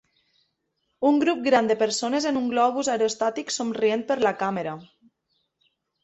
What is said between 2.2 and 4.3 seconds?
en un globus aerostàtic somrient per